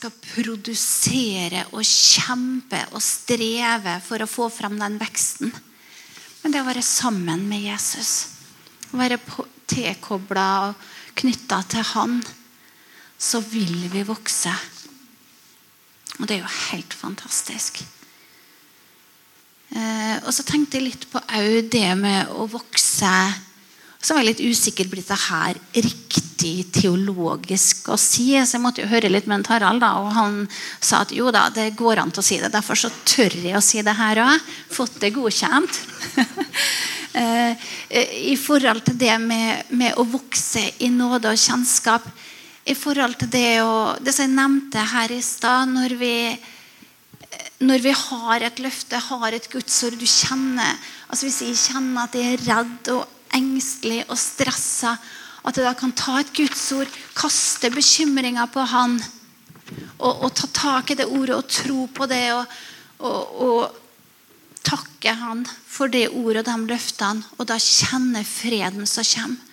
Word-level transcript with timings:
skal 0.00 0.12
produsere 0.24 1.66
og 1.76 1.84
kjempe 1.84 2.78
og 2.94 3.02
streve 3.04 3.98
for 4.00 4.22
å 4.24 4.28
få 4.30 4.46
frem 4.52 4.78
den 4.80 4.96
veksten. 5.00 5.50
Men 6.40 6.54
det 6.54 6.62
å 6.62 6.68
være 6.70 6.84
sammen 6.84 7.42
med 7.50 7.66
Jesus, 7.66 8.12
å 8.94 8.96
være 8.96 9.18
tilkobla 9.68 10.46
og 10.70 10.86
knytta 11.20 11.60
til 11.68 11.84
Han, 11.92 12.16
så 13.20 13.42
vil 13.44 13.90
vi 13.92 14.06
vokse. 14.08 14.54
Og 16.16 16.24
det 16.24 16.38
er 16.38 16.46
jo 16.46 16.54
helt 16.70 16.96
fantastisk. 16.96 17.82
Eh, 19.68 20.16
og 20.24 20.32
så 20.32 20.46
tenkte 20.48 20.80
jeg 20.80 20.86
litt 20.86 21.04
på 21.12 21.20
det 21.68 21.90
med 22.00 22.32
å 22.32 22.48
vokse 22.48 23.12
så 24.00 24.14
var 24.14 24.22
jeg 24.22 24.30
litt 24.30 24.54
usikker 24.54 24.88
på 24.88 24.96
dette 24.96 25.16
her 25.26 25.58
riktig 25.76 26.70
teologisk 26.72 27.90
å 27.92 27.98
si. 28.00 28.30
Så 28.32 28.56
jeg 28.56 28.62
måtte 28.64 28.80
jo 28.80 28.88
høre 28.88 29.10
litt 29.12 29.26
med 29.28 29.40
en 29.40 29.44
Tarald, 29.50 29.82
da, 29.82 29.90
og 30.00 30.14
han 30.16 30.38
sa 30.80 31.02
at 31.04 31.12
jo 31.12 31.28
da, 31.34 31.48
det 31.52 31.74
går 31.76 32.00
an 32.00 32.12
til 32.14 32.22
å 32.22 32.24
si 32.24 32.38
det. 32.40 32.48
Derfor 32.54 32.80
så 32.80 32.88
tør 33.04 33.36
jeg 33.36 33.58
å 33.58 33.64
si 33.64 33.84
det 33.84 33.96
her 33.98 34.22
òg. 34.24 34.48
Fått 34.72 35.00
det 35.04 35.14
godkjent. 35.18 35.82
Eh, 37.10 37.56
I 38.30 38.36
forhold 38.38 38.84
til 38.86 38.94
det 38.94 39.16
med, 39.18 39.72
med, 39.74 39.96
å 39.98 40.04
vokse 40.06 40.60
i 40.86 40.92
nåde 40.94 41.32
og 41.32 41.40
kjennskap. 41.42 42.04
I 42.70 42.76
forhold 42.78 43.16
til 43.18 43.32
det, 43.32 43.64
å, 43.66 43.96
det 43.98 44.14
som 44.14 44.28
jeg 44.28 44.36
nevnte 44.36 44.84
her 44.92 45.10
i 45.10 45.18
stad, 45.18 45.72
når 45.74 45.96
når 47.66 47.82
vi 47.82 47.92
har 47.92 48.44
et 48.46 48.62
løfte, 48.62 49.00
har 49.10 49.34
et 49.34 49.48
gudsord 49.52 49.98
du 50.00 50.06
kjenner 50.08 50.78
altså 51.10 51.26
Hvis 51.26 51.40
jeg 51.44 51.58
kjenner 51.58 52.06
at 52.06 52.14
jeg 52.16 52.36
er 52.36 52.44
redd 52.46 52.92
og 52.94 53.19
engstelig 53.36 54.04
og 54.08 54.18
stressa, 54.18 54.96
at 55.40 55.56
jeg 55.56 55.64
da 55.64 55.74
kan 55.78 55.92
ta 55.96 56.18
et 56.20 56.32
gudsord, 56.36 56.90
kaste 57.16 57.70
bekymringa 57.72 58.46
på 58.52 58.64
Han, 58.74 58.98
og, 59.98 60.24
og, 60.26 60.30
ta 60.34 60.48
tak 60.52 60.90
i 60.90 60.98
det 60.98 61.06
ordet 61.06 61.36
og 61.36 61.48
tro 61.48 61.86
på 61.94 62.08
det, 62.10 62.24
og, 62.34 62.58
og, 62.98 63.40
og 63.46 64.60
takke 64.66 65.14
Han 65.22 65.44
for 65.46 65.92
det 65.92 66.08
ordet 66.10 66.44
og 66.44 66.50
de 66.50 66.74
løftene, 66.74 67.24
og 67.38 67.48
da 67.48 67.56
kjenne 67.62 68.24
freden 68.26 68.88
som 68.88 69.06
kommer. 69.14 69.46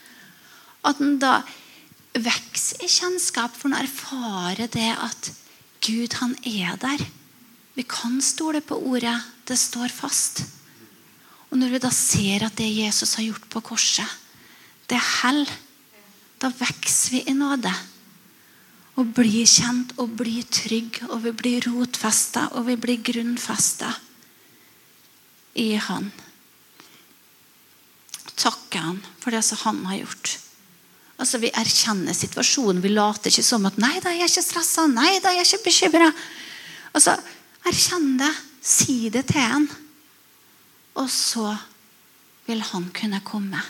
At 0.87 1.02
en 1.03 1.17
da 1.19 1.41
vokser 2.17 2.83
i 2.83 2.89
kjennskap, 2.89 3.55
for 3.55 3.69
en 3.69 3.80
erfarer 3.81 4.69
det 4.71 4.93
at 4.93 5.31
Gud, 5.83 6.13
han 6.19 6.35
er 6.43 6.77
der. 6.81 7.03
Vi 7.77 7.83
kan 7.85 8.21
stole 8.21 8.61
på 8.65 8.80
ordet. 8.89 9.19
Det 9.45 9.57
står 9.59 9.93
fast. 9.93 10.41
Og 11.51 11.59
når 11.59 11.75
vi 11.75 11.83
da 11.83 11.91
ser 11.93 12.47
at 12.47 12.57
det 12.59 12.67
Jesus 12.67 13.15
har 13.15 13.27
gjort 13.29 13.47
på 13.51 13.61
korset, 13.71 14.07
det 14.87 14.97
er 14.97 15.11
hell, 15.21 15.45
da 16.41 16.51
vokser 16.53 17.17
vi 17.17 17.23
i 17.27 17.35
nåde. 17.35 17.71
Og 18.97 19.13
blir 19.15 19.45
kjent 19.47 19.93
og 20.01 20.15
blir 20.19 20.45
trygg, 20.51 21.01
og 21.11 21.21
vi 21.25 21.33
blir 21.37 21.67
rotfesta 21.69 22.47
og 22.57 22.65
vi 22.69 22.77
blir 22.81 23.03
grunnfesta 23.05 23.91
i 25.57 25.69
Han. 25.87 26.09
Takke 28.37 28.81
Han 28.81 28.99
for 29.21 29.33
det 29.33 29.43
som 29.45 29.61
Han 29.65 29.85
har 29.89 30.01
gjort. 30.01 30.37
Altså 31.17 31.39
Vi 31.41 31.49
erkjenner 31.49 32.13
situasjonen. 32.13 32.81
Vi 32.81 32.93
later 32.93 33.31
ikke 33.31 33.43
som 33.43 33.65
at 33.65 33.77
'nei 33.77 33.99
da, 33.99 34.13
jeg 34.13 34.21
er 34.21 34.29
ikke 34.29 34.45
stressa', 34.45 34.87
'nei 34.87 35.19
da, 35.19 35.33
jeg 35.33 35.41
er 35.41 35.49
ikke 35.49 35.69
bekymra'. 35.69 36.13
Altså, 36.93 37.17
erkjenn 37.65 38.17
det. 38.17 38.33
Si 38.61 39.09
det 39.09 39.25
til 39.27 39.41
han. 39.41 39.67
Og 41.08 41.11
så 41.11 41.53
vil 42.50 42.59
han 42.67 42.89
kunne 42.91 43.22
komme 43.23 43.61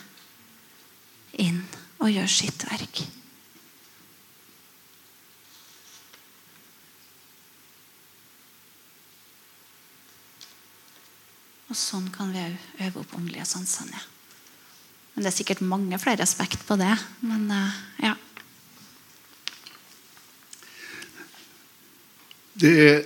inn 1.38 1.60
og 2.02 2.10
gjøre 2.10 2.32
sitt 2.34 2.64
verk. 2.66 3.04
Og 11.68 11.78
sånn 11.78 12.10
kan 12.10 12.34
vi 12.34 12.42
òg 12.42 12.58
øve 12.88 13.04
opp 13.04 13.14
åndelige 13.20 13.46
sansene. 13.46 14.02
Men 15.14 15.22
Det 15.22 15.30
er 15.30 15.38
sikkert 15.38 15.62
mange 15.62 16.02
flere 16.02 16.26
aspekt 16.26 16.66
på 16.66 16.80
det. 16.82 16.96
Men 17.22 17.46
uh, 17.54 17.78
ja. 18.02 18.16
Det 22.58 22.74
er 22.90 23.00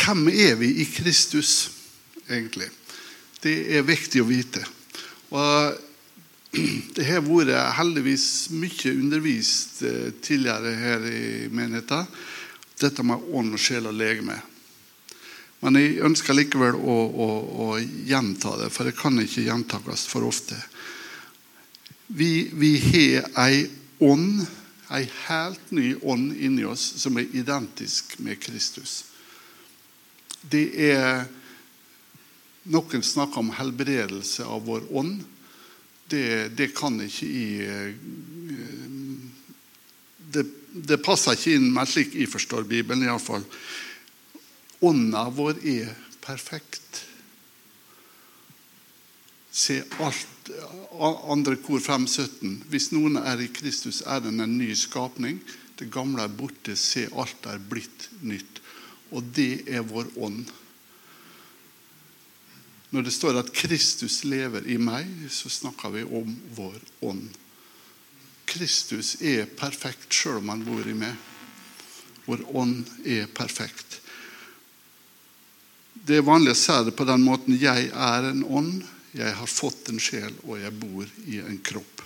Hvem 0.00 0.30
er 0.32 0.54
vi 0.56 0.72
i 0.80 0.84
Kristus, 0.88 1.68
egentlig? 2.24 2.70
Det 3.40 3.54
er 3.76 3.86
viktig 3.86 4.20
å 4.20 4.28
vite. 4.28 4.62
Og 5.32 5.78
det 6.96 7.06
har 7.06 7.22
vært 7.24 7.76
heldigvis 7.78 8.50
mye 8.52 8.92
undervist 8.92 9.82
eh, 9.86 10.10
tidligere 10.20 10.74
her 10.76 11.06
i 11.06 11.48
menigheten. 11.52 12.08
Dette 12.80 13.04
med 13.06 13.28
ånd, 13.36 13.54
sjel 13.60 13.86
og 13.90 13.96
legeme. 13.96 14.40
Men 15.60 15.76
jeg 15.76 16.00
ønsker 16.08 16.36
likevel 16.36 16.78
å, 16.80 16.96
å, 17.06 17.28
å, 17.64 17.66
gjenta 18.08 18.56
det, 18.62 18.70
for 18.72 18.88
det 18.88 18.96
kan 18.96 19.20
ikke 19.20 19.44
gjentakes 19.44 20.06
for 20.08 20.24
ofte. 20.26 20.56
Vi, 22.08 22.48
vi 22.56 22.72
har 22.80 23.28
ei 23.44 23.66
ånd, 24.02 24.40
ei 24.90 25.04
helt 25.28 25.68
ny 25.76 25.92
ånd 26.00 26.32
inni 26.32 26.64
oss, 26.66 26.82
som 27.04 27.20
er 27.20 27.28
identisk 27.36 28.16
med 28.24 28.40
Kristus. 28.42 29.04
Det 30.40 30.64
er 30.90 31.28
noen 32.68 33.02
snakker 33.02 33.40
om 33.40 33.52
helbredelse 33.56 34.44
av 34.44 34.64
vår 34.68 34.88
ånd. 34.96 35.22
Det, 36.10 36.50
det 36.58 36.72
kan 36.76 36.98
ikke 37.00 37.26
i 37.26 37.44
eh, 37.64 37.92
det, 40.30 40.44
det, 40.74 40.98
passer 41.02 41.38
ikke 41.38 41.54
inn 41.56 41.70
med 41.74 41.88
slik 41.88 42.16
jeg 42.18 42.30
forstår 42.30 42.66
Bibelen, 42.68 43.06
iallfall. 43.06 43.44
Ånda 44.86 45.28
vår 45.34 45.62
er 45.66 45.94
perfekt. 46.22 47.04
Se 49.50 49.80
alt 50.00 50.52
andre 51.00 51.56
kor 51.62 51.82
5.17. 51.82 52.60
Hvis 52.70 52.90
noen 52.94 53.18
er 53.20 53.42
i 53.42 53.50
Kristus, 53.52 54.02
er 54.06 54.22
den 54.24 54.40
en 54.42 54.56
ny 54.58 54.72
skapning. 54.78 55.40
Det 55.78 55.90
gamle 55.92 56.24
er 56.26 56.32
borte. 56.32 56.76
Se, 56.78 57.06
alt 57.12 57.46
er 57.50 57.60
blitt 57.70 58.08
nytt. 58.22 58.60
Og 59.10 59.26
det 59.36 59.66
er 59.68 59.86
vår 59.86 60.10
ånd. 60.22 60.46
Når 62.90 63.06
det 63.06 63.14
står 63.14 63.38
at 63.38 63.52
Kristus 63.54 64.24
lever 64.26 64.66
i 64.66 64.76
meg, 64.82 65.06
så 65.30 65.50
snakker 65.50 65.92
vi 65.94 66.02
om 66.04 66.32
vår 66.56 66.78
ånd. 67.06 67.28
Kristus 68.50 69.14
er 69.22 69.46
perfekt 69.46 70.10
sjøl 70.10 70.40
om 70.40 70.50
han 70.50 70.64
bor 70.66 70.88
i 70.90 70.96
meg. 70.98 71.14
Vår 72.26 72.42
ånd 72.58 72.88
er 73.06 73.30
perfekt. 73.30 74.00
Det 75.94 76.18
er 76.18 76.26
vanlig 76.26 76.56
å 76.56 76.58
si 76.58 76.76
det 76.86 76.96
på 76.98 77.06
den 77.06 77.22
måten 77.22 77.58
jeg 77.60 77.92
er 77.94 78.26
en 78.32 78.42
ånd, 78.42 78.82
jeg 79.14 79.34
har 79.38 79.50
fått 79.50 79.90
en 79.90 80.02
sjel, 80.02 80.34
og 80.46 80.58
jeg 80.58 80.74
bor 80.78 81.06
i 81.30 81.40
en 81.42 81.58
kropp. 81.66 82.02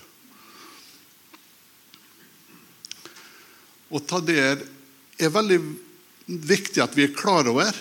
Å 3.95 4.01
ta 4.05 4.21
det 4.25 4.41
er 4.43 5.33
veldig 5.33 5.59
viktig 6.27 6.83
at 6.83 6.97
vi 6.97 7.07
er 7.07 7.17
klar 7.17 7.49
over. 7.49 7.77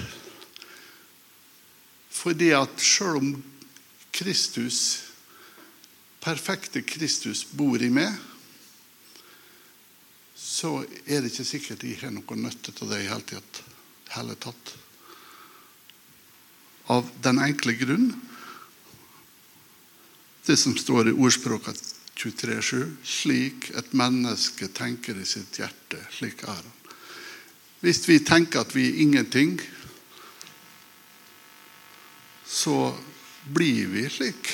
Fordi 2.23 2.53
at 2.55 2.79
selv 2.79 3.19
om 3.19 3.33
Kristus, 4.15 4.77
perfekte 6.23 6.83
Kristus 6.87 7.43
bor 7.51 7.81
i 7.83 7.89
meg, 7.91 8.13
så 10.39 10.77
er 11.03 11.23
det 11.23 11.33
ikke 11.33 11.47
sikkert 11.47 11.83
jeg 11.83 11.99
har 11.99 12.13
noe 12.15 12.37
nytte 12.39 12.71
av 12.79 12.93
det 12.93 13.01
i 13.03 13.09
hele 14.13 14.37
tatt. 14.39 14.75
Av 16.93 17.09
den 17.23 17.41
enkle 17.43 17.75
grunn 17.79 18.13
det 20.45 20.57
som 20.59 20.75
står 20.75 21.07
i 21.09 21.15
ordspråket 21.15 21.79
23,7 22.19 22.89
Slik 23.07 23.69
et 23.79 23.93
menneske 23.95 24.67
tenker 24.75 25.15
i 25.15 25.27
sitt 25.27 25.55
hjerte, 25.59 26.01
slik 26.11 26.43
er 26.43 26.57
han. 26.57 26.73
Hvis 27.83 28.03
vi 28.07 28.19
tenker 28.23 28.63
at 28.63 28.75
vi 28.75 28.89
er 28.89 28.99
ingenting, 29.03 29.55
så 32.45 32.97
blir 33.43 33.87
vi 33.87 34.09
slik. 34.09 34.49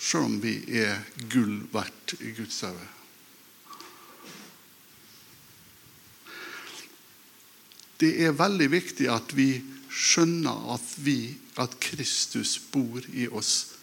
Selv 0.00 0.24
om 0.24 0.38
vi 0.40 0.54
er 0.80 1.02
gull 1.28 1.60
verdt 1.72 2.14
i 2.24 2.32
Guds 2.38 2.62
øye. 2.64 2.88
Det 8.00 8.14
er 8.24 8.32
veldig 8.32 8.70
viktig 8.72 9.10
at 9.12 9.34
vi 9.36 9.50
skjønner 9.92 10.70
at, 10.72 10.94
vi, 11.04 11.34
at 11.60 11.76
Kristus 11.82 12.56
bor 12.72 13.04
i 13.12 13.26
oss. 13.28 13.74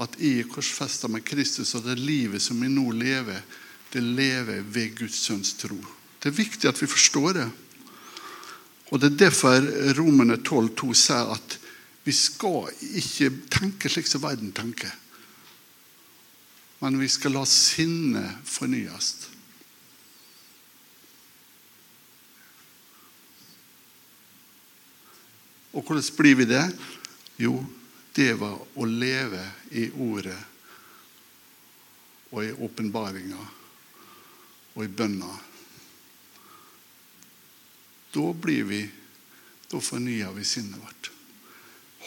At 0.00 0.14
jeg 0.22 0.44
er 0.44 0.52
korsfesta 0.52 1.10
med 1.10 1.24
Kristus, 1.26 1.74
og 1.74 1.88
det 1.88 1.98
livet 1.98 2.42
som 2.44 2.60
vi 2.62 2.70
nå 2.70 2.86
lever, 2.94 3.42
det 3.90 4.02
lever 4.04 4.62
ved 4.62 4.94
Guds 5.00 5.18
sønns 5.26 5.56
tro. 5.58 5.80
Det 6.20 6.30
er 6.30 6.36
viktig 6.36 6.70
at 6.70 6.78
vi 6.78 6.86
forstår 6.86 7.32
det. 7.40 7.48
Og 8.90 9.00
Det 9.00 9.12
er 9.12 9.18
derfor 9.26 9.66
Romerne 9.98 10.36
12,2 10.36 10.94
sier 10.94 11.34
at 11.34 11.59
vi 12.10 12.14
skal 12.16 12.72
ikke 12.98 13.28
tenke 13.54 13.90
slik 13.92 14.08
som 14.10 14.24
verden 14.24 14.50
tenker. 14.50 14.90
Men 16.80 16.96
vi 16.98 17.06
skal 17.06 17.36
la 17.36 17.44
sinnet 17.46 18.40
fornyes. 18.50 19.28
Og 25.70 25.84
hvordan 25.84 26.08
blir 26.18 26.40
vi 26.40 26.48
det? 26.50 26.64
Jo, 27.38 27.60
det 28.18 28.32
var 28.40 28.58
å 28.58 28.88
leve 28.90 29.44
i 29.70 29.86
ordet 29.94 30.40
og 32.32 32.42
i 32.42 32.50
åpenbaringa 32.66 33.44
og 34.74 34.82
i 34.82 34.90
bønna. 34.90 35.30
Da 38.10 38.26
blir 38.34 38.66
vi 38.66 38.82
Da 39.70 39.78
fornyer 39.78 40.32
vi 40.34 40.42
sinnet 40.42 40.82
vårt. 40.82 41.12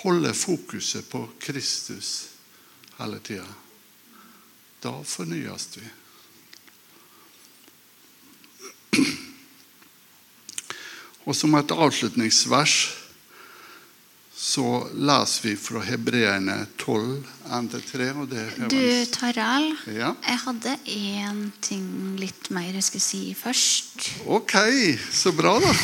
Holder 0.02 0.34
fokuset 0.34 1.10
på 1.10 1.30
Kristus 1.40 2.26
hele 2.98 3.20
tida. 3.20 3.46
Da 4.84 4.92
fornyes 5.08 5.70
vi. 5.78 5.86
Og 11.24 11.36
som 11.38 11.54
et 11.56 11.72
avslutningsvers 11.72 12.74
så 14.44 14.64
leser 14.98 15.46
vi 15.46 15.54
fra 15.56 15.80
Hebreerne 15.88 16.66
12, 16.82 17.22
1-3. 17.54 18.08
og 18.20 18.26
det 18.32 18.42
er 18.42 18.68
Du, 18.68 19.06
Tarald, 19.14 19.78
Ja. 19.88 20.10
jeg 20.28 20.40
hadde 20.44 20.74
én 20.90 21.52
ting 21.62 22.18
litt 22.20 22.50
mer 22.52 22.74
jeg 22.74 22.84
skulle 22.84 23.02
si 23.06 23.34
først. 23.40 24.10
Ok, 24.28 24.52
så 25.14 25.32
bra, 25.32 25.60
da. 25.64 25.74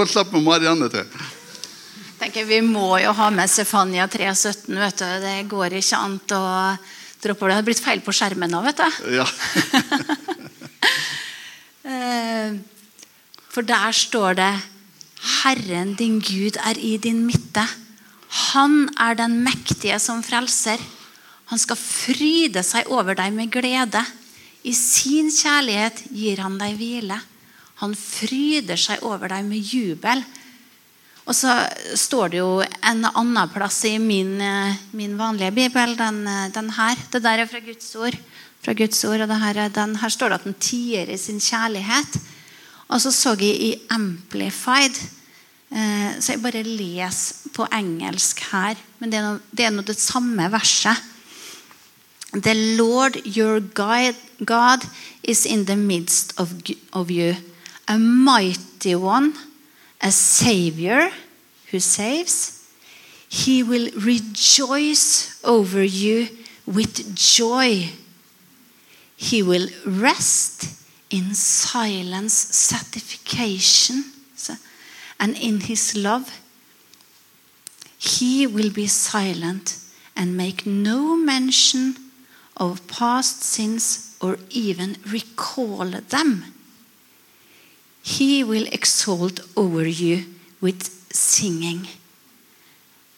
da 0.00 0.06
slipper 0.10 0.42
Marianne 0.44 0.88
til. 0.92 1.06
tenker 2.20 2.46
Vi 2.48 2.60
må 2.64 2.98
jo 3.02 3.12
ha 3.16 3.30
med 3.30 3.50
Stefania 3.50 4.06
317. 4.08 4.78
vet 4.78 5.02
du. 5.02 5.08
Det 5.24 5.36
går 5.50 5.78
ikke 5.80 5.98
an 6.00 6.16
å 6.36 6.44
droppe 7.22 7.46
det. 7.46 7.50
Det 7.50 7.58
har 7.58 7.66
blitt 7.66 7.84
feil 7.84 8.00
på 8.04 8.14
skjermen 8.16 8.50
nå, 8.50 8.62
vet 8.66 8.82
du. 8.82 9.02
Ja. 9.20 9.26
Eh, 11.86 12.56
For 13.54 13.62
der 13.62 13.92
står 13.94 14.34
det 14.34 14.52
Herren 15.44 15.92
din 15.94 16.16
Gud 16.18 16.58
er 16.58 16.74
i 16.74 16.96
din 16.98 17.20
midte. 17.28 17.62
Han 18.50 18.88
er 18.98 19.14
den 19.14 19.38
mektige 19.44 20.00
som 20.02 20.18
frelser. 20.26 20.82
Han 21.46 21.62
skal 21.62 21.78
fryde 21.78 22.64
seg 22.66 22.90
over 22.90 23.14
deg 23.14 23.30
med 23.36 23.52
glede. 23.54 24.02
I 24.66 24.74
sin 24.74 25.30
kjærlighet 25.30 26.02
gir 26.10 26.42
han 26.42 26.58
deg 26.58 26.74
hvile. 26.74 27.20
Han 27.82 27.94
fryder 27.98 28.78
seg 28.80 29.04
over 29.04 29.28
deg 29.32 29.44
med 29.44 29.60
jubel. 29.60 30.22
Og 31.26 31.34
så 31.34 31.50
står 31.98 32.32
det 32.32 32.38
jo 32.38 32.50
en 32.62 33.02
annen 33.08 33.50
plass 33.50 33.80
i 33.88 33.96
min, 33.98 34.40
eh, 34.40 34.78
min 34.94 35.16
vanlige 35.18 35.52
bibel, 35.52 35.96
den, 35.98 36.26
eh, 36.26 36.48
den 36.54 36.70
her. 36.70 36.96
Det 37.10 37.22
der 37.22 37.42
er 37.42 37.46
fra 37.46 37.60
Guds 37.60 37.94
ord. 37.96 38.14
Fra 38.62 38.72
Guds 38.72 39.04
ord 39.04 39.20
og 39.20 39.40
her, 39.40 39.58
er 39.58 39.68
den, 39.68 39.96
her 39.96 40.08
står 40.08 40.28
det 40.28 40.34
at 40.34 40.44
den 40.44 40.54
tier 40.54 41.10
i 41.10 41.16
sin 41.16 41.40
kjærlighet. 41.40 42.20
Og 42.88 43.00
så 43.00 43.10
så 43.10 43.34
jeg 43.40 43.60
i 43.60 43.74
Amplified, 43.90 44.94
eh, 45.72 46.20
så 46.20 46.32
jeg 46.32 46.42
bare 46.42 46.62
leser 46.62 47.50
på 47.52 47.66
engelsk 47.72 48.40
her. 48.52 48.76
Men 49.00 49.10
det 49.10 49.18
er 49.18 49.22
noe 49.22 49.40
det, 49.50 49.86
det 49.86 49.98
samme 49.98 50.50
verset. 50.50 50.96
The 52.32 52.54
Lord 52.76 53.16
your 53.26 53.60
God, 53.60 54.86
is 55.24 55.46
in 55.46 55.64
the 55.66 55.76
midst 55.76 56.34
of 56.38 56.52
you, 57.10 57.34
a 57.88 57.98
mighty 57.98 58.94
one, 58.94 59.34
a 60.00 60.10
savior 60.10 61.10
who 61.70 61.80
saves. 61.80 62.64
He 63.28 63.62
will 63.62 63.90
rejoice 63.96 65.42
over 65.44 65.82
you 65.82 66.28
with 66.66 67.14
joy. 67.14 67.90
He 69.16 69.42
will 69.42 69.68
rest 69.84 70.68
in 71.10 71.34
silence, 71.34 72.34
satisfaction, 72.34 74.04
and 75.18 75.36
in 75.36 75.60
his 75.60 75.96
love. 75.96 76.30
He 77.98 78.46
will 78.46 78.70
be 78.70 78.86
silent 78.86 79.78
and 80.14 80.36
make 80.36 80.66
no 80.66 81.16
mention 81.16 81.96
of 82.56 82.86
past 82.88 83.42
sins 83.42 84.16
or 84.20 84.38
even 84.50 84.96
recall 85.06 85.86
them. 85.86 86.55
He 88.06 88.44
will 88.46 88.68
exalt 88.72 89.40
over 89.56 89.86
you 89.86 90.22
with 90.62 90.90
singing. 91.10 91.86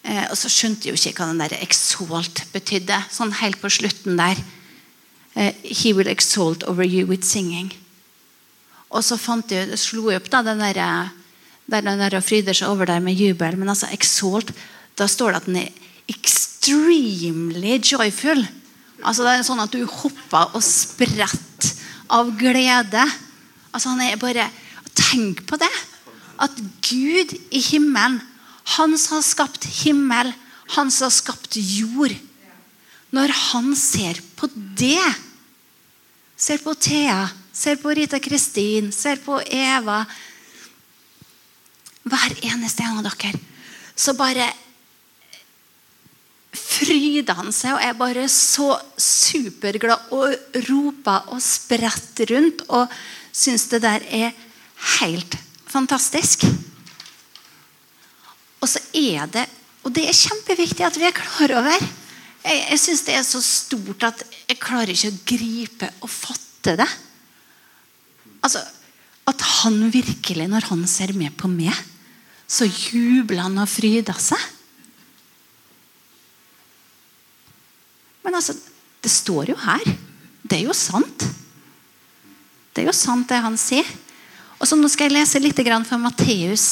Eh, 0.04 0.24
og 0.30 0.36
så 0.40 0.48
skjønte 0.48 0.88
jo 0.88 0.96
ikke 0.96 1.18
hva 1.18 1.28
den 1.32 1.42
der 1.42 1.58
exalt 1.60 2.46
betydde, 2.54 2.96
sånn 3.12 3.34
helt 3.42 3.60
på 3.60 3.70
slutten 3.72 4.16
der. 4.20 4.40
Eh, 5.36 5.52
He 5.62 5.92
will 5.92 6.08
exalt 6.08 6.64
over 6.64 6.86
you 6.86 7.04
with 7.08 7.26
singing. 7.28 7.72
Og 8.88 9.04
så 9.04 9.18
fant 9.20 9.52
jeg, 9.52 9.68
slo 9.76 10.08
jeg 10.08 10.22
opp 10.22 10.30
da, 10.32 10.40
den 10.46 10.62
der, 10.64 10.80
der 11.68 11.84
den 11.84 12.00
der 12.00 12.20
fryder 12.24 12.56
seg 12.56 12.72
over 12.72 12.88
der 12.88 13.02
med 13.04 13.20
jubel. 13.20 13.58
Men 13.60 13.74
altså 13.74 13.90
exalt, 13.92 14.54
da 14.96 15.06
står 15.06 15.34
det 15.34 15.42
at 15.42 15.50
den 15.50 15.60
er 15.66 15.84
extremely 16.08 17.76
joyful. 17.76 18.40
Altså 19.04 19.26
Det 19.26 19.34
er 19.34 19.44
sånn 19.46 19.60
at 19.62 19.74
du 19.74 19.84
hopper 19.84 20.56
og 20.56 20.64
spretter 20.64 21.28
av 22.08 22.32
glede. 22.40 23.04
Altså 23.70 23.92
han 23.92 24.00
er 24.06 24.16
bare, 24.16 24.48
Tenk 25.08 25.44
på 25.48 25.58
det! 25.60 25.72
At 26.38 26.54
Gud 26.84 27.32
i 27.50 27.60
himmelen, 27.70 28.20
han 28.76 28.94
som 29.00 29.18
har 29.18 29.26
skapt 29.26 29.64
himmel, 29.80 30.30
han 30.76 30.90
som 30.92 31.08
har 31.08 31.14
skapt 31.16 31.56
jord 31.56 32.12
Når 33.16 33.32
han 33.32 33.72
ser 33.78 34.20
på 34.36 34.50
det 34.52 35.00
Ser 36.38 36.60
på 36.62 36.74
Thea, 36.76 37.24
ser 37.50 37.80
på 37.80 37.94
Rita 37.96 38.20
Kristin, 38.22 38.92
ser 38.92 39.18
på 39.24 39.40
Eva 39.42 40.02
Hver 42.04 42.36
eneste 42.46 42.84
en 42.84 43.00
av 43.00 43.08
dere. 43.08 43.40
Så 43.98 44.14
bare 44.16 44.46
fryder 46.54 47.36
han 47.36 47.50
seg 47.52 47.74
og 47.74 47.82
er 47.82 47.96
bare 47.98 48.28
så 48.32 48.70
superglad 49.00 50.12
og 50.14 50.60
roper 50.68 51.32
og 51.34 51.42
spretter 51.42 52.30
rundt 52.32 52.62
og 52.68 52.92
syns 53.34 53.66
det 53.72 53.82
der 53.84 54.06
er 54.14 54.36
helt 54.98 55.36
fantastisk. 55.68 56.46
Og 58.58 58.68
så 58.70 58.82
er 58.96 59.28
det 59.30 59.46
Og 59.86 59.92
det 59.94 60.08
er 60.08 60.16
kjempeviktig 60.16 60.84
at 60.84 60.96
vi 60.98 61.06
er 61.06 61.14
klar 61.16 61.52
over. 61.60 61.84
Jeg, 62.42 62.56
jeg 62.72 62.80
syns 62.82 63.04
det 63.06 63.14
er 63.16 63.22
så 63.24 63.40
stort 63.40 64.02
at 64.04 64.24
jeg 64.50 64.58
klarer 64.60 64.90
ikke 64.92 65.12
å 65.12 65.20
gripe 65.30 65.88
og 66.02 66.10
fatte 66.12 66.74
det. 66.76 66.88
Altså, 68.42 68.60
At 69.28 69.44
han 69.62 69.78
virkelig, 69.92 70.48
når 70.50 70.66
han 70.68 70.82
ser 70.88 71.14
med 71.16 71.32
på 71.38 71.48
meg, 71.52 71.72
så 72.48 72.66
jubler 72.66 73.44
han 73.44 73.60
og 73.60 73.68
fryder 73.70 74.16
seg. 74.20 74.40
Men 78.24 78.38
altså, 78.40 78.56
det 79.00 79.12
står 79.12 79.52
jo 79.52 79.56
her. 79.62 79.84
Det 80.42 80.58
er 80.58 80.66
jo 80.66 80.76
sant. 80.76 81.26
Det 82.74 82.82
er 82.82 82.90
jo 82.90 82.96
sant, 82.96 83.28
det 83.28 83.40
han 83.44 83.56
sier. 83.60 83.88
Og 84.58 84.66
så 84.66 84.76
Nå 84.78 84.90
skal 84.90 85.08
jeg 85.08 85.18
lese 85.18 85.40
litt 85.42 85.60
fra 85.86 85.98
Matteus 85.98 86.64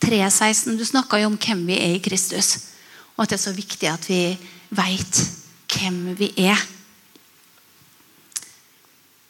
3,16. 0.00 0.78
Du 0.78 0.84
snakka 0.84 1.20
jo 1.20 1.28
om 1.30 1.36
hvem 1.36 1.66
vi 1.68 1.76
er 1.76 1.96
i 1.96 2.02
Kristus. 2.04 2.70
Og 3.16 3.24
at 3.24 3.32
det 3.32 3.38
er 3.38 3.44
så 3.44 3.54
viktig 3.54 3.88
at 3.88 4.08
vi 4.08 4.22
veit 4.74 5.20
hvem 5.74 6.14
vi 6.16 6.32
er. 6.48 6.58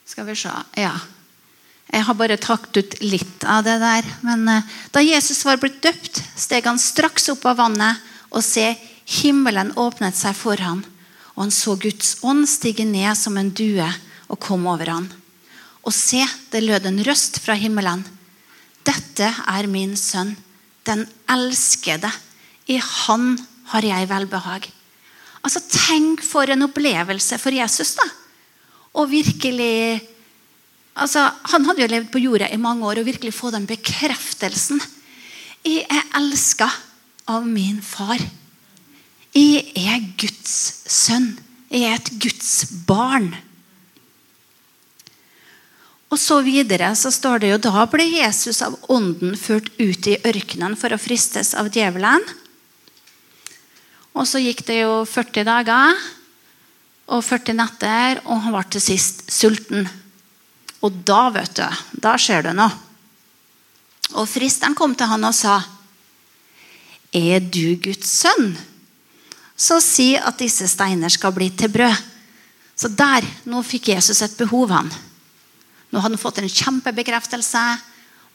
Skal 0.06 0.26
vi 0.26 0.38
se 0.38 0.54
Ja. 0.76 0.94
Jeg 1.92 2.02
har 2.08 2.16
bare 2.18 2.36
tatt 2.40 2.74
ut 2.74 2.94
litt 3.04 3.44
av 3.46 3.62
det 3.62 3.76
der. 3.78 4.06
Men 4.26 4.48
eh, 4.48 4.64
da 4.90 5.02
Jesus 5.04 5.44
var 5.46 5.60
blitt 5.62 5.82
døpt, 5.84 6.22
steg 6.34 6.64
han 6.66 6.80
straks 6.80 7.28
opp 7.30 7.44
av 7.46 7.60
vannet, 7.60 8.00
og 8.34 8.42
se, 8.42 8.72
himmelen 9.20 9.70
åpnet 9.78 10.16
seg 10.16 10.34
for 10.34 10.58
ham. 10.58 10.80
Og 11.36 11.44
han 11.44 11.52
så 11.54 11.76
Guds 11.78 12.16
ånd 12.26 12.48
stige 12.50 12.86
ned 12.88 13.14
som 13.20 13.36
en 13.38 13.52
due 13.52 13.86
og 14.26 14.40
kom 14.42 14.66
over 14.66 14.90
han. 14.90 15.06
Og 15.84 15.92
se, 15.92 16.22
det 16.52 16.64
lød 16.64 16.88
en 16.88 17.02
røst 17.04 17.40
fra 17.44 17.56
himmelen. 17.58 18.04
Dette 18.84 19.28
er 19.28 19.68
min 19.70 19.94
sønn, 19.96 20.34
den 20.84 21.04
elskede. 21.30 22.10
I 22.68 22.78
han 22.80 23.34
har 23.72 23.84
jeg 23.84 24.08
velbehag. 24.08 24.68
Altså, 25.44 25.60
Tenk 25.68 26.22
for 26.24 26.48
en 26.48 26.64
opplevelse 26.66 27.38
for 27.40 27.52
Jesus. 27.52 27.94
da. 27.94 28.08
Og 28.94 29.10
virkelig 29.10 30.00
altså, 30.94 31.30
Han 31.50 31.64
hadde 31.64 31.82
jo 31.82 31.88
levd 31.90 32.10
på 32.12 32.22
jorda 32.22 32.48
i 32.52 32.56
mange 32.56 32.86
år 32.86 33.00
og 33.00 33.06
virkelig 33.06 33.34
få 33.34 33.50
den 33.50 33.66
bekreftelsen. 33.66 34.80
Jeg 35.64 35.86
er 35.90 36.04
elska 36.16 36.68
av 37.28 37.46
min 37.46 37.80
far. 37.82 38.20
Jeg 39.34 39.72
er 39.74 40.00
Guds 40.20 40.82
sønn. 40.86 41.38
Jeg 41.70 41.88
er 41.88 41.96
et 41.98 42.10
Guds 42.20 42.66
barn. 42.86 43.34
Og 46.14 46.18
så 46.20 46.36
videre 46.46 46.92
så 46.94 47.10
står 47.10 47.40
det 47.42 47.48
jo 47.50 47.62
da 47.66 47.84
ble 47.90 48.04
Jesus 48.06 48.60
av 48.62 48.76
ånden 48.92 49.32
ført 49.34 49.66
ut 49.80 50.06
i 50.06 50.20
ørkenen 50.22 50.76
for 50.78 50.94
å 50.94 50.98
fristes 51.00 51.56
av 51.58 51.72
djevelen. 51.74 52.22
Og 54.14 54.28
så 54.30 54.38
gikk 54.38 54.60
det 54.68 54.76
jo 54.84 55.00
40 55.10 55.42
dager 55.48 55.96
og 57.10 57.24
40 57.26 57.56
netter, 57.58 58.20
og 58.30 58.44
han 58.44 58.54
ble 58.54 58.62
til 58.70 58.84
sist 58.84 59.24
sulten. 59.34 59.88
Og 60.86 61.00
da, 61.02 61.32
vet 61.34 61.56
du, 61.58 61.80
da 62.04 62.12
skjer 62.20 62.46
det 62.46 62.52
noe. 62.60 62.70
Og 64.14 64.28
fristeren 64.30 64.76
kom 64.78 64.94
til 64.94 65.10
han 65.10 65.26
og 65.26 65.34
sa, 65.34 65.56
Er 67.10 67.42
du 67.42 67.74
Guds 67.82 68.12
sønn? 68.20 68.54
Så 69.56 69.80
si 69.82 70.12
at 70.14 70.38
disse 70.38 70.68
steiner 70.70 71.10
skal 71.10 71.34
bli 71.34 71.50
til 71.58 71.74
brød. 71.74 71.98
Så 72.78 72.92
der, 72.94 73.26
nå 73.50 73.64
fikk 73.66 73.90
Jesus 73.96 74.22
et 74.22 74.38
behov, 74.38 74.70
han. 74.70 74.94
Nå 75.94 76.00
hadde 76.02 76.16
han 76.16 76.18
fått 76.18 76.40
en 76.42 76.50
kjempebekreftelse 76.50 77.60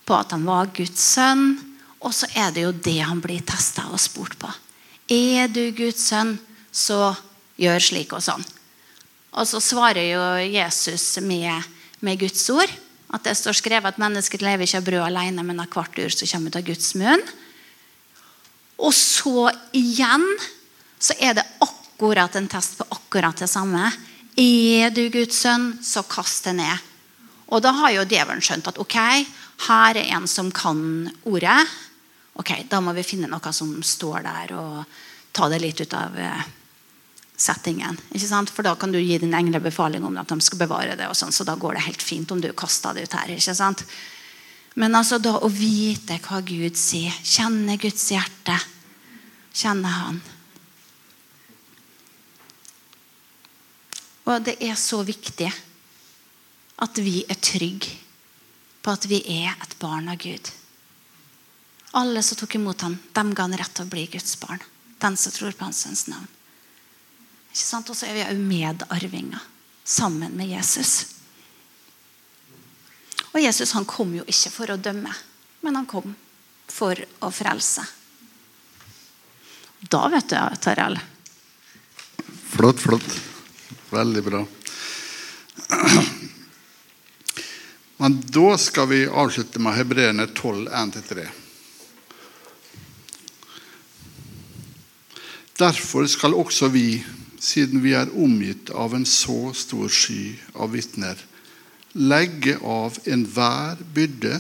på 0.08 0.16
at 0.16 0.32
han 0.32 0.46
var 0.48 0.70
Guds 0.72 1.02
sønn. 1.18 1.58
Og 2.00 2.14
så 2.16 2.30
er 2.32 2.54
det 2.56 2.64
jo 2.64 2.72
det 2.72 3.02
han 3.04 3.20
blir 3.20 3.44
testa 3.44 3.90
og 3.92 4.00
spurt 4.00 4.38
på. 4.40 4.48
Er 5.12 5.52
du 5.52 5.66
Guds 5.76 6.06
sønn, 6.08 6.38
så 6.72 7.12
gjør 7.60 7.84
slik 7.84 8.16
og 8.16 8.24
sånn. 8.24 8.46
Og 9.36 9.44
så 9.50 9.60
svarer 9.60 10.08
jo 10.08 10.24
Jesus 10.48 11.18
med, 11.20 11.68
med 12.00 12.22
Guds 12.24 12.48
ord. 12.54 12.72
At 13.12 13.28
det 13.28 13.36
står 13.36 13.60
skrevet 13.60 13.92
at 13.92 14.00
mennesket 14.00 14.46
lever 14.46 14.64
ikke 14.64 14.80
av 14.80 14.88
brød 14.88 15.06
alene, 15.10 15.44
men 15.44 15.60
av 15.60 15.68
hvert 15.74 16.00
ur 16.00 16.16
som 16.16 16.32
kommer 16.32 16.54
ut 16.54 16.60
av 16.62 16.68
Guds 16.70 16.94
munn. 16.96 17.26
Og 18.80 18.96
så 18.96 19.50
igjen 19.76 20.24
så 20.96 21.18
er 21.20 21.36
det 21.36 21.50
akkurat 21.60 22.40
en 22.40 22.48
test 22.48 22.80
på 22.80 22.88
akkurat 22.96 23.44
det 23.44 23.52
samme. 23.52 23.92
Er 24.40 24.96
du 24.96 25.10
Guds 25.12 25.44
sønn, 25.44 25.74
så 25.84 26.08
kast 26.08 26.48
det 26.48 26.62
ned. 26.62 26.89
Og 27.50 27.62
da 27.66 27.74
har 27.74 27.94
jo 27.96 28.06
djevelen 28.06 28.44
skjønt 28.46 28.70
at 28.70 28.80
ok, 28.82 28.98
her 29.70 29.98
er 29.98 30.12
en 30.16 30.28
som 30.30 30.52
kan 30.54 31.10
ordet. 31.28 31.58
Ok, 32.40 32.54
Da 32.70 32.80
må 32.80 32.94
vi 32.94 33.04
finne 33.04 33.28
noe 33.28 33.54
som 33.54 33.82
står 33.84 34.24
der, 34.24 34.54
og 34.56 34.86
ta 35.34 35.50
det 35.50 35.60
litt 35.62 35.82
ut 35.82 35.94
av 35.98 36.16
eh, 36.18 36.46
settingen. 37.36 37.98
ikke 38.14 38.28
sant? 38.30 38.54
For 38.54 38.64
da 38.64 38.76
kan 38.76 38.94
du 38.94 39.00
gi 39.00 39.18
din 39.18 39.34
engler 39.34 39.60
befaling 39.60 40.06
om 40.06 40.18
at 40.22 40.30
de 40.30 40.40
skal 40.42 40.62
bevare 40.62 40.96
det. 40.96 41.10
og 41.10 41.18
sånn, 41.18 41.34
Så 41.34 41.44
da 41.44 41.56
går 41.56 41.74
det 41.74 41.88
helt 41.88 42.02
fint 42.02 42.32
om 42.32 42.42
du 42.42 42.52
kaster 42.54 42.94
det 42.94 43.04
ut 43.04 43.14
her. 43.14 43.36
ikke 43.36 43.56
sant? 43.56 43.84
Men 44.76 44.96
altså 44.96 45.18
da 45.20 45.40
å 45.40 45.50
vite 45.50 46.20
hva 46.24 46.42
Gud 46.46 46.78
sier, 46.78 47.12
kjenne 47.24 47.78
Guds 47.82 48.12
hjerte, 48.12 48.60
kjenne 49.54 49.88
Han. 49.88 50.22
Og 54.30 54.44
det 54.46 54.60
er 54.62 54.76
så 54.78 55.02
viktig 55.04 55.50
at 56.80 56.98
vi 57.04 57.24
er 57.28 57.40
trygge 57.44 57.98
på 58.80 58.94
at 58.94 59.06
vi 59.12 59.20
er 59.44 59.52
et 59.52 59.76
barn 59.82 60.08
av 60.12 60.20
Gud. 60.22 60.52
Alle 62.00 62.24
som 62.24 62.38
tok 62.40 62.56
imot 62.56 62.82
ham, 62.86 62.98
dem 63.14 63.34
ga 63.36 63.48
han 63.48 63.58
rett 63.60 63.74
til 63.76 63.88
å 63.88 63.92
bli 63.92 64.06
Guds 64.14 64.38
barn. 64.40 64.62
Den 65.00 65.18
som 65.18 65.34
tror 65.36 65.56
på 65.56 65.66
hans 65.68 65.84
sønns 65.84 66.06
navn. 66.08 66.28
Ikke 67.50 67.66
sant? 67.66 67.90
Og 67.90 67.98
så 67.98 68.08
er 68.08 68.16
vi 68.16 68.26
òg 68.28 68.40
medarvinger 68.40 69.44
sammen 69.84 70.36
med 70.38 70.52
Jesus. 70.52 71.16
Og 73.34 73.42
Jesus 73.42 73.74
han 73.76 73.88
kom 73.90 74.14
jo 74.16 74.26
ikke 74.28 74.52
for 74.54 74.74
å 74.74 74.80
dømme, 74.80 75.12
men 75.66 75.80
han 75.80 75.90
kom 75.90 76.14
for 76.70 77.00
å 77.26 77.32
frelse. 77.34 77.86
Da 79.90 80.06
vet 80.12 80.30
du, 80.30 80.38
Tarjei. 80.62 81.00
Flott, 82.50 82.82
flott. 82.84 83.10
Veldig 83.90 84.24
bra. 84.26 84.46
Men 88.10 88.22
da 88.26 88.58
skal 88.58 88.88
vi 88.90 89.04
avslutte 89.06 89.60
med 89.62 89.76
Hebreerne 89.78 90.24
12, 90.34 90.70
1-3. 90.74 91.26
Derfor 95.60 96.08
skal 96.10 96.34
også 96.34 96.72
vi, 96.74 97.04
siden 97.38 97.84
vi 97.84 97.92
er 97.94 98.10
omgitt 98.18 98.72
av 98.74 98.96
en 98.98 99.06
så 99.06 99.52
stor 99.54 99.94
sky 99.94 100.24
av 100.58 100.74
vitner, 100.74 101.22
legge 101.94 102.56
av 102.66 102.98
enhver 103.06 103.78
byrde 103.94 104.40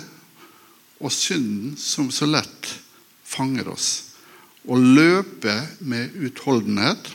og 0.97 1.13
synden 1.13 1.75
som 1.77 2.07
så 2.09 2.25
lett 2.25 2.71
fanger 3.21 3.69
oss, 3.75 3.91
og 4.65 4.81
løpe 4.81 5.59
med 5.85 6.17
utholdenhet 6.17 7.13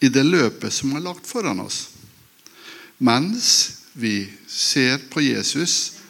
i 0.00 0.08
det 0.08 0.24
løpet 0.24 0.72
som 0.72 0.96
er 0.96 1.04
lagt 1.04 1.28
foran 1.28 1.60
oss. 1.66 1.82
Mens 2.96 3.79
vi 3.92 4.28
ser 4.46 4.98
på 5.10 5.22
Jesus 5.24 6.00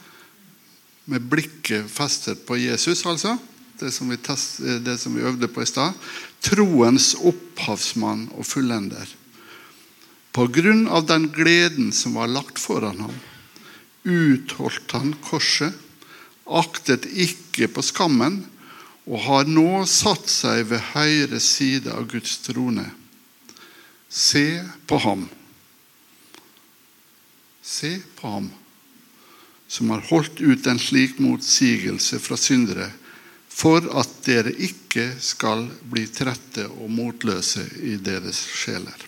med 1.10 1.22
blikket 1.22 1.90
festet 1.90 2.44
på 2.46 2.58
Jesus, 2.60 3.06
altså. 3.06 3.38
Det 3.80 3.88
som 3.90 4.10
vi, 4.12 4.18
test, 4.20 4.60
det 4.84 4.98
som 5.00 5.14
vi 5.16 5.24
øvde 5.24 5.48
på 5.48 5.62
i 5.64 5.68
stad. 5.68 5.96
Troens 6.44 7.14
opphavsmann 7.16 8.26
og 8.36 8.44
fullender. 8.44 9.08
På 10.36 10.44
grunn 10.52 10.84
av 10.92 11.06
den 11.08 11.30
gleden 11.32 11.88
som 11.96 12.18
var 12.20 12.28
lagt 12.30 12.60
foran 12.60 13.00
ham, 13.00 13.16
utholdt 14.04 14.92
han 14.94 15.14
korset, 15.24 15.72
aktet 16.46 17.08
ikke 17.08 17.70
på 17.72 17.82
skammen, 17.84 18.42
og 19.08 19.24
har 19.24 19.48
nå 19.48 19.82
satt 19.90 20.28
seg 20.30 20.68
ved 20.70 20.92
høyre 20.92 21.40
side 21.42 21.90
av 21.90 22.06
Guds 22.12 22.36
trone. 22.44 22.84
Se 24.06 24.60
på 24.86 25.00
ham. 25.02 25.24
Se 27.62 27.98
på 28.16 28.28
ham 28.28 28.50
som 29.70 29.90
har 29.90 30.02
holdt 30.08 30.40
ut 30.40 30.66
en 30.66 30.78
slik 30.82 31.18
motsigelse 31.22 32.18
fra 32.18 32.36
syndere, 32.36 32.88
for 33.48 33.84
at 34.00 34.16
dere 34.26 34.50
ikke 34.50 35.12
skal 35.22 35.66
bli 35.92 36.08
trette 36.10 36.64
og 36.70 36.90
motløse 36.90 37.62
i 37.86 37.94
deres 38.02 38.40
sjeler. 38.58 39.06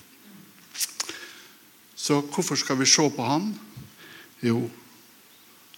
Så 1.96 2.20
hvorfor 2.22 2.58
skal 2.58 2.78
vi 2.78 2.86
se 2.86 3.06
på 3.16 3.26
ham? 3.26 3.48
Jo, 4.42 4.60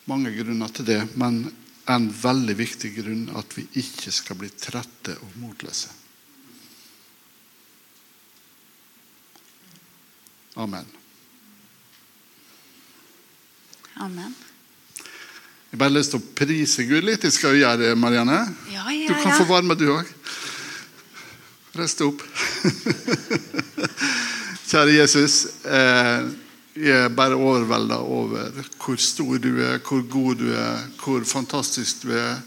mange 0.09 0.33
grunner 0.37 0.73
til 0.73 0.89
det, 0.89 1.01
men 1.21 1.47
en 1.89 2.09
veldig 2.09 2.57
viktig 2.59 2.91
grunn 2.97 3.25
at 3.37 3.57
vi 3.57 3.65
ikke 3.81 4.13
skal 4.13 4.41
bli 4.41 4.51
trette 4.53 5.17
og 5.21 5.39
motløse. 5.41 5.93
Amen. 10.61 11.04
Amen. 14.03 14.35
Jeg 15.71 15.79
bare 15.79 15.91
har 15.91 15.95
lyst 15.97 16.15
til 16.15 16.23
å 16.23 16.33
prise 16.39 16.85
Gud 16.87 17.07
litt. 17.07 17.25
Jeg 17.27 17.35
skal 17.35 17.57
gjøre 17.59 17.81
det, 17.81 17.93
Marianne. 17.99 18.41
Ja, 18.73 18.85
ja, 18.91 19.09
Du 19.09 19.15
kan 19.15 19.33
ja. 19.33 19.39
få 19.39 19.47
være 19.49 19.67
med, 19.67 19.79
du 19.79 19.91
òg. 19.95 20.11
rest 21.75 22.01
opp. 22.07 22.23
Kjære 24.71 24.95
Jesus. 24.95 25.37
Eh, 25.67 26.29
jeg 26.75 27.07
er 27.07 27.15
bare 27.15 27.39
overvelda 27.39 28.01
over 28.03 28.55
hvor 28.83 28.99
stor 28.99 29.39
du 29.39 29.51
er, 29.63 29.79
hvor 29.83 30.03
god 30.11 30.43
du 30.43 30.49
er, 30.55 30.87
hvor 31.03 31.27
fantastisk 31.27 32.03
du 32.07 32.15
er. 32.19 32.39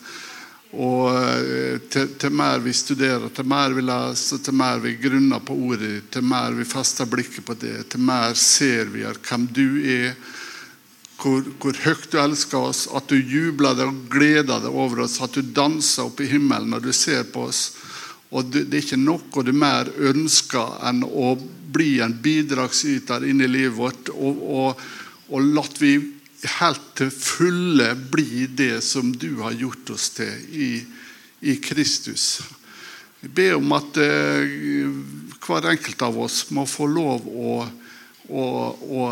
Og 0.76 1.12
eh, 1.16 1.78
til, 1.92 2.10
til 2.20 2.32
mer 2.36 2.60
vi 2.64 2.74
studerer, 2.76 3.30
til 3.36 3.48
mer 3.48 3.76
vi 3.76 3.86
leser, 3.88 4.44
til 4.44 4.56
mer 4.56 4.84
vi 4.84 4.98
grunner 5.00 5.40
på 5.44 5.56
ordet, 5.68 6.10
til 6.12 6.28
mer 6.28 6.56
vi 6.56 6.68
fester 6.68 7.08
blikket 7.08 7.44
på 7.48 7.56
det, 7.60 7.86
til 7.92 8.04
mer 8.04 8.36
ser 8.36 8.92
vi 8.92 9.04
hvem 9.08 9.48
du 9.48 9.68
er 9.84 10.12
hvor, 11.18 11.46
hvor 11.62 11.78
høyt 11.84 12.10
du 12.12 12.20
elsker 12.22 12.70
oss, 12.70 12.86
at 12.94 13.10
du 13.10 13.18
jubler 13.18 13.78
deg 13.78 13.90
og 13.90 14.02
gleder 14.14 14.62
deg 14.64 14.70
over 14.70 15.04
oss, 15.06 15.20
at 15.24 15.34
du 15.34 15.42
danser 15.42 16.08
opp 16.08 16.22
i 16.22 16.30
himmelen 16.30 16.72
når 16.74 16.88
du 16.88 16.92
ser 16.96 17.26
på 17.34 17.48
oss. 17.50 17.72
Og 18.36 18.52
det, 18.52 18.68
er 18.68 18.84
ikke 18.84 19.00
noe 19.00 19.46
du 19.46 19.54
mer 19.56 19.90
ønsker 20.12 20.78
enn 20.88 21.02
å 21.08 21.34
bli 21.74 21.98
en 22.04 22.16
bidragsyter 22.22 23.26
inn 23.28 23.42
i 23.42 23.50
livet 23.50 23.78
vårt, 23.78 24.12
og, 24.14 24.44
og, 24.44 24.86
og 25.32 25.50
latt 25.56 25.82
vi 25.82 25.96
helt 26.60 26.84
til 27.00 27.10
fulle 27.12 27.90
bli 28.12 28.46
det 28.54 28.84
som 28.86 29.10
du 29.10 29.40
har 29.42 29.58
gjort 29.58 29.90
oss 29.96 30.12
til 30.20 30.36
i, 30.54 30.70
i 31.50 31.58
Kristus. 31.64 32.38
Jeg 33.24 33.34
ber 33.34 33.58
om 33.58 33.74
at 33.74 33.98
eh, 34.04 34.46
hver 35.42 35.72
enkelt 35.72 36.04
av 36.06 36.20
oss 36.28 36.44
må 36.54 36.68
få 36.70 36.86
lov 36.92 37.26
å, 37.26 37.58
å, 38.30 38.44
å 38.78 39.08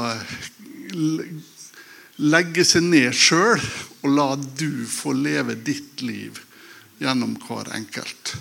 legge 2.21 2.63
seg 2.65 2.85
ned 2.87 3.15
sjøl 3.15 3.61
og 4.05 4.11
la 4.11 4.27
du 4.35 4.85
få 4.87 5.13
leve 5.17 5.55
ditt 5.55 6.01
liv 6.05 6.39
gjennom 7.01 7.35
hver 7.43 7.73
enkelt. 7.75 8.35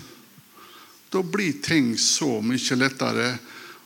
Da 1.11 1.23
blir 1.23 1.59
ting 1.63 1.97
så 1.99 2.39
mye 2.43 2.79
lettere. 2.79 3.35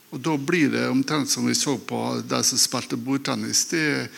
Og 0.09 0.21
da 0.25 0.33
blir 0.41 0.71
det 0.73 0.87
omtrent 0.89 1.29
som 1.29 1.45
vi 1.45 1.53
så 1.57 1.75
på 1.77 1.99
de 2.25 2.41
som 2.43 2.57
spilte 2.57 2.97
bordtennis. 2.97 3.67
Det, 3.69 4.09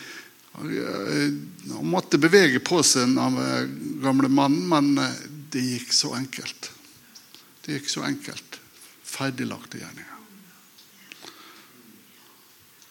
han 0.56 1.88
måtte 1.88 2.20
bevege 2.20 2.62
på 2.64 2.80
seg, 2.84 3.12
den 3.12 4.00
gamle 4.00 4.30
mannen, 4.32 4.64
men 4.68 4.96
det 5.52 5.60
gikk 5.60 5.92
så 5.92 6.14
enkelt. 6.16 6.70
Det 7.64 7.76
gikk 7.76 7.92
så 7.92 8.06
enkelt. 8.08 8.58
Ferdiglagte 9.04 9.82
gjerninger. 9.82 10.08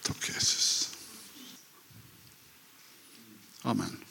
Takk, 0.05 0.29
Jesus. 0.35 0.90
Amen. 3.65 4.11